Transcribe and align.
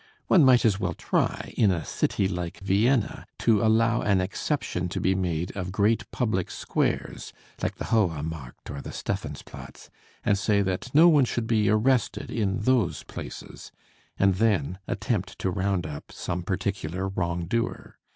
One 0.25 0.43
might 0.43 0.65
as 0.65 0.79
well 0.79 0.95
try 0.95 1.53
in 1.55 1.69
a 1.69 1.85
city 1.85 2.27
like 2.27 2.57
Vienna 2.61 3.27
to 3.37 3.61
allow 3.63 4.01
an 4.01 4.19
exception 4.19 4.89
to 4.89 4.99
be 4.99 5.13
made 5.13 5.55
of 5.55 5.71
great 5.71 6.09
public 6.09 6.49
squares 6.49 7.31
like 7.61 7.75
the 7.75 7.85
Hohe 7.85 8.23
Markt 8.23 8.71
or 8.71 8.81
the 8.81 8.93
Stephans 8.93 9.43
Platz 9.43 9.91
and 10.23 10.39
say 10.39 10.63
that 10.63 10.89
no 10.95 11.07
one 11.07 11.25
should 11.25 11.45
be 11.45 11.69
arrested 11.69 12.31
in 12.31 12.61
those 12.61 13.03
places 13.03 13.71
and 14.17 14.33
then 14.37 14.79
attempt 14.87 15.37
to 15.37 15.51
round 15.51 15.85
up 15.85 16.11
some 16.11 16.41
particular 16.41 17.07
wrong 17.07 17.45
doer. 17.45 17.99